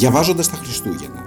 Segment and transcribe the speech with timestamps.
[0.00, 1.22] διαβάζοντας τα Χριστούγεννα.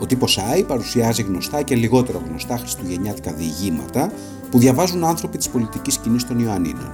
[0.00, 4.12] Ο τύπος Άι παρουσιάζει γνωστά και λιγότερο γνωστά χριστουγεννιάτικα διηγήματα
[4.50, 6.92] που διαβάζουν άνθρωποι της πολιτικής σκηνής των Ιωαννίνων.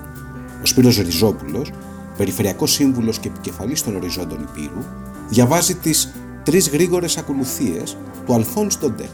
[0.63, 1.71] Ο Σπύρος Ριζόπουλος,
[2.17, 4.85] περιφερειακός σύμβουλος και επικεφαλής των οριζόντων Υπήρου,
[5.29, 7.97] διαβάζει τις τρεις γρήγορες ακολουθίες
[8.27, 9.09] του Αλφόνς Ντοντέ.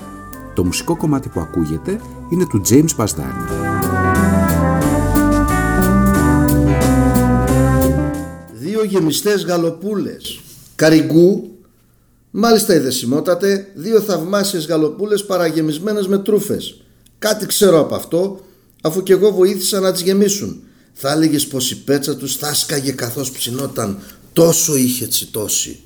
[0.54, 3.44] Το μουσικό κομμάτι που ακούγεται είναι του James Μπασδάνη.
[8.52, 10.40] Δύο γεμιστές γαλοπούλες,
[10.74, 11.49] καριγκού,
[12.30, 16.80] μάλιστα ειδεσιμότατε, δύο θαυμάσιες γαλοπούλες παραγεμισμένες με τρούφες.
[17.18, 18.40] Κάτι ξέρω από αυτό,
[18.82, 20.62] αφού και εγώ βοήθησα να τις γεμίσουν.
[20.92, 23.98] Θα έλεγες πως η πέτσα τους θα σκάγε καθώς ψινόταν,
[24.32, 25.80] τόσο είχε τσιτώσει.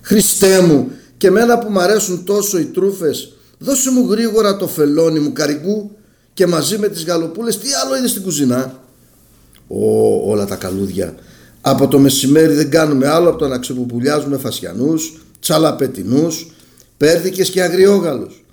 [0.00, 5.20] Χριστέ μου, και μένα που μ' αρέσουν τόσο οι τρούφες, δώσε μου γρήγορα το φελόνι
[5.20, 5.90] μου καρυγκού
[6.34, 8.80] και μαζί με τις γαλοπούλες τι άλλο είδες στην κουζίνα;
[9.68, 11.14] Ω, όλα τα καλούδια.
[11.60, 16.50] Από το μεσημέρι δεν κάνουμε άλλο από το να ξεπουπουλιάζουμε φασιανούς, τσαλαπετινούς,
[16.96, 18.44] πέρδικες και αγριόγαλους.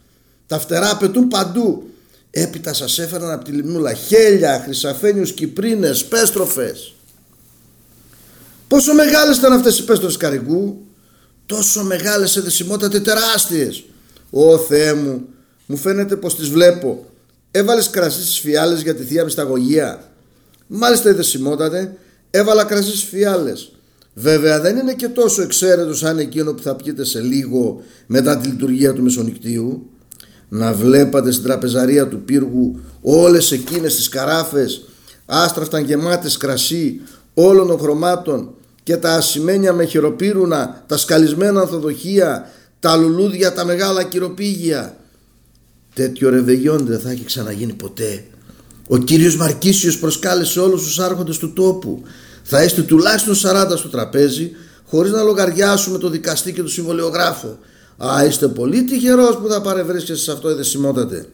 [0.48, 1.90] Τα φτερά πετούν παντού.
[2.30, 6.94] Έπειτα σας έφεραν από τη λιμνούλα χέλια, χρυσαφένιους, κυπρίνες, πέστροφες.
[8.68, 10.86] Πόσο μεγάλες ήταν αυτές οι πέστροφες καρυγκού;
[11.46, 13.84] Τόσο μεγάλες σε δεσιμότατε τεράστιες.
[14.30, 15.26] Ω Θεέ μου,
[15.66, 17.06] μου φαίνεται πως τις βλέπω.
[17.52, 20.12] Έβαλες κρασί στις φιάλες για τη θεία μυσταγωγία.
[20.68, 21.98] Μάλιστα δεσιμότατε,
[22.32, 23.72] έβαλα κρασί στις φιάλες.
[24.14, 28.48] Βέβαια δεν είναι και τόσο εξαίρετος σαν εκείνο που θα πιείτε σε λίγο μετά τη
[28.48, 29.90] λειτουργία του μεσονικτίου.
[30.50, 34.88] Να βλέπατε στην τραπεζαρία του πύργου όλες εκείνες τις καράφες
[35.26, 37.02] άστραφταν γεμάτες κρασί
[37.34, 38.54] όλων των χρωμάτων
[38.84, 42.50] και τα ασημένια με χειροπύρουνα, τα σκαλισμένα ανθοδοχεία,
[42.80, 44.98] τα λουλούδια, τα μεγάλα κυροπήγια.
[45.94, 48.24] Τέτοιο ρεβεγιόν δεν θα έχει ξαναγίνει ποτέ.
[48.88, 52.04] Ο κύριος Μαρκίσιος προσκάλεσε όλους τους άρχοντες του τόπου.
[52.44, 54.52] Θα είστε τουλάχιστον 40 στο τραπέζι,
[54.90, 57.58] χωρίς να λογαριάσουμε το δικαστή και το συμβολιογράφο.
[57.98, 61.26] Α, είστε πολύ τυχερός που θα παρευρίσκεστε σε αυτό εδεσιμότατε.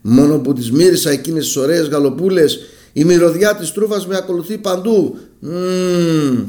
[0.00, 2.58] Μόνο που τις μύρισα εκείνες τις ωραίες γαλοπούλες,
[2.92, 5.18] η μυρωδιά της τρούφας με ακολουθεί παντού.
[5.38, 6.44] Μμμ,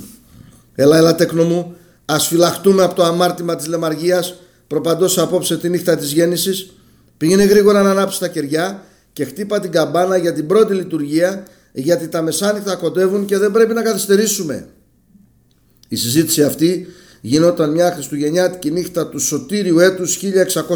[0.75, 1.75] Έλα, έλα, τέκνο μου,
[2.05, 4.35] ας φυλαχτούμε από το αμάρτημα της λεμαργίας
[4.67, 6.73] προπαντός απόψε τη νύχτα της γέννησης.
[7.17, 8.83] Πήγαινε γρήγορα να ανάψει τα κεριά
[9.13, 13.73] και χτύπα την καμπάνα για την πρώτη λειτουργία, γιατί τα μεσάνυχτα κοντεύουν και δεν πρέπει
[13.73, 14.67] να καθυστερήσουμε.
[15.87, 16.87] Η συζήτηση αυτή
[17.21, 20.19] γινόταν μια χριστουγεννιάτικη νύχτα του σωτήριου έτους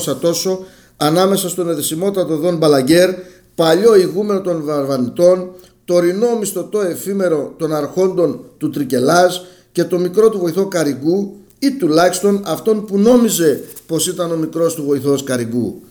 [0.07, 0.65] 1600 τόσο
[0.97, 3.09] ανάμεσα στον εδεσιμότατο Δον Μπαλαγκέρ,
[3.55, 5.51] παλιό ηγούμενο των Βαρβανιτών,
[5.85, 9.35] τωρινό μισθωτό εφήμερο των αρχόντων του Τρικελάζ
[9.71, 14.75] και το μικρό του βοηθό Καριγκού ή τουλάχιστον αυτόν που νόμιζε πως ήταν ο μικρός
[14.75, 15.81] του βοηθός Καριγκού.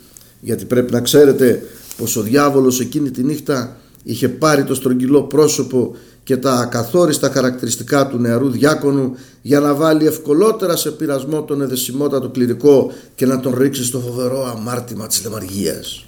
[0.41, 1.62] Γιατί πρέπει να ξέρετε
[1.97, 8.06] πως ο διάβολος εκείνη τη νύχτα είχε πάρει το στρογγυλό πρόσωπο και τα ακαθόριστα χαρακτηριστικά
[8.06, 13.54] του νεαρού διάκονου για να βάλει ευκολότερα σε πειρασμό τον εδεσιμότατο κληρικό και να τον
[13.59, 16.04] ρίξει στο φοβερό αμάρτημα της λεμαργίας.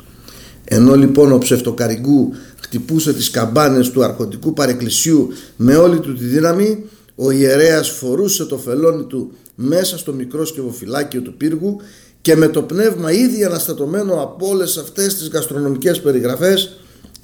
[0.65, 6.85] Ενώ λοιπόν ο ψευτοκαριγκού χτυπούσε τις καμπάνες του αρχοντικού παρεκκλησίου με όλη του τη δύναμη
[7.15, 11.81] ο ιερέας φορούσε το φελόνι του μέσα στο μικρό σκευοφυλάκιο του πύργου
[12.21, 16.77] και με το πνεύμα ήδη αναστατωμένο από όλες αυτές τις γαστρονομικές περιγραφές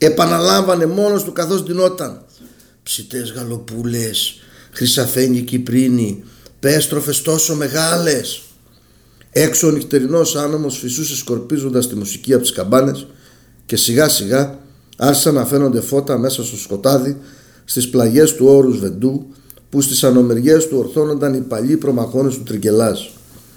[0.07, 2.25] επαναλάμβανε μόνος του καθώς ντυνόταν
[2.83, 4.41] ψητές γαλοπούλες,
[4.71, 6.25] χρυσαφένι κυπρίνη,
[6.61, 8.43] πέστροφες τόσο μεγάλες.
[9.31, 13.07] Έξω ο νυχτερινός άνομος φυσούσε σκορπίζοντας τη μουσική από τις καμπάνες
[13.67, 14.59] και σιγά σιγά
[14.97, 17.17] άρχισαν να φαίνονται φώτα μέσα στο σκοτάδι
[17.65, 19.27] στις πλαγιές του όρους Βεντού
[19.71, 23.11] που στις ανομεριές του ορθώνονταν οι παλιοί προμαχώνες του Τριγκελάς.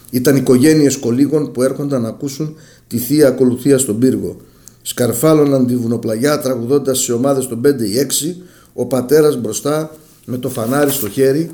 [0.10, 2.56] Ήταν οικογένειες κολίγων που έρχονταν να ακούσουν
[2.88, 4.38] τη θεία ακολουθία στον πύργο.
[4.88, 8.36] Σκαρφάλωναν τη βουνοπλαγιά τραγουδώντας σε ομάδες των 5 ή 6,
[8.74, 9.96] ο πατέρας μπροστά
[10.26, 11.52] με το φανάρι στο χέρι,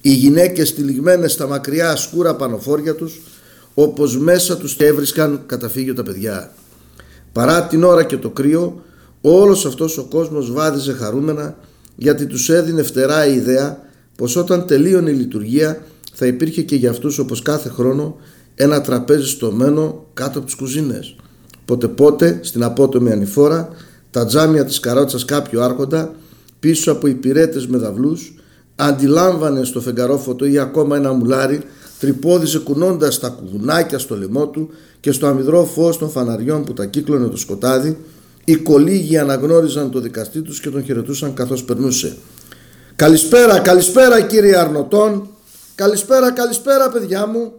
[0.00, 3.20] οι γυναίκες τυλιγμένες στα μακριά σκούρα πανοφόρια τους,
[3.74, 6.52] όπως μέσα τους έβρισκαν καταφύγιο τα παιδιά.
[7.32, 8.82] Παρά την ώρα και το κρύο,
[9.20, 11.56] όλος αυτός ο κόσμος βάδιζε χαρούμενα
[11.96, 13.78] γιατί τους έδινε φτερά η ιδέα
[14.16, 18.16] πως όταν τελείωνε η λειτουργία θα υπήρχε και για αυτούς όπως κάθε χρόνο
[18.54, 21.16] ένα τραπέζι στομένο κάτω από τις κουζίνες.
[21.72, 23.68] Πότε πότε στην απότομη ανηφόρα
[24.10, 26.14] τα τζάμια της καρότσας κάποιου άρχοντα
[26.60, 28.34] πίσω από υπηρέτες με δαυλούς
[28.76, 31.60] αντιλάμβανε στο φεγγαρόφωτο ή ακόμα ένα μουλάρι
[31.98, 34.70] τρυπώδιζε κουνώντας τα κουβουνάκια στο λαιμό του
[35.00, 37.96] και στο αμυδρό φως των φαναριών που τα κύκλωνε το σκοτάδι
[38.44, 42.16] οι κολίγοι αναγνώριζαν το δικαστή τους και τον χαιρετούσαν καθώς περνούσε.
[42.96, 45.28] Καλησπέρα, καλησπέρα κύριε Αρνοτών.
[45.74, 47.52] Καλησπέρα, καλησπέρα παιδιά μου.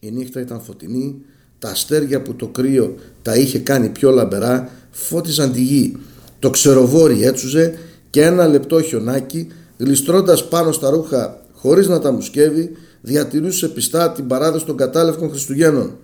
[0.00, 1.24] Η νύχτα ήταν φωτεινή.
[1.64, 5.96] Τα αστέρια που το κρύο τα είχε κάνει πιο λαμπερά φώτιζαν τη γη.
[6.38, 7.78] Το ξεροβόρι έτσουζε
[8.10, 12.70] και ένα λεπτό χιονάκι γλιστρώντας πάνω στα ρούχα χωρίς να τα μουσκεύει
[13.00, 15.96] διατηρούσε πιστά την παράδοση των κατάλευκων Χριστουγέννων.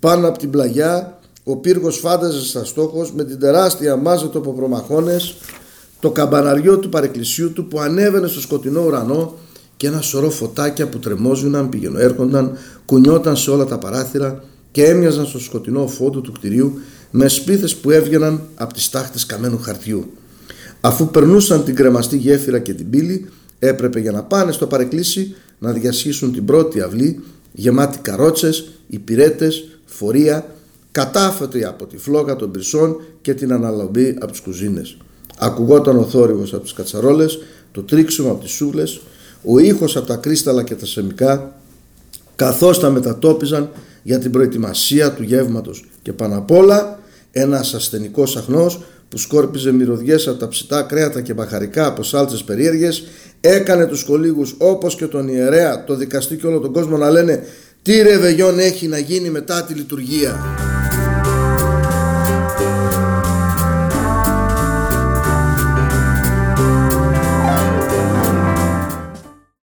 [0.00, 5.36] Πάνω από την πλαγιά ο πύργος φάνταζε στα στόχος με την τεράστια μάζα των προμαχώνες,
[6.00, 9.34] το καμπαναριό του παρεκκλησίου του που ανέβαινε στο σκοτεινό ουρανό
[9.76, 12.56] και ένα σωρό φωτάκια που τρεμόζουναν, πηγαινοέρχονταν,
[12.86, 16.80] κουνιόταν σε όλα τα παράθυρα και έμοιαζαν στο σκοτεινό φόντο του κτηρίου
[17.10, 20.12] με σπίθες που έβγαιναν από τις τάχτες καμένου χαρτιού.
[20.80, 23.28] Αφού περνούσαν την κρεμαστή γέφυρα και την πύλη,
[23.58, 27.20] έπρεπε για να πάνε στο παρεκκλήσι να διασχίσουν την πρώτη αυλή
[27.52, 30.54] γεμάτη καρότσες, υπηρέτες, φορεία,
[30.92, 34.96] κατάφετοι από τη φλόγα των πυρσών και την αναλαμπή από τις κουζίνες.
[35.38, 37.38] Ακουγόταν ο θόρυβος από τις κατσαρόλες,
[37.72, 39.00] το τρίξιμο από τις σούβλες,
[39.44, 41.60] ο ήχος από τα κρίσταλα και τα σεμικά,
[42.38, 43.70] καθώς τα μετατόπιζαν
[44.02, 46.98] για την προετοιμασία του γεύματος και πάνω απ' όλα
[47.30, 53.04] ένας ασθενικός αχνός που σκόρπιζε μυρωδιές από τα ψητά κρέατα και μπαχαρικά από σάλτσες περίεργες
[53.40, 57.42] έκανε τους κολίγους όπως και τον ιερέα, το δικαστή και όλο τον κόσμο να λένε
[57.82, 60.36] τι ρεβεγιόν έχει να γίνει μετά τη λειτουργία.